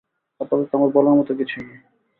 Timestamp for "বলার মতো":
0.95-1.31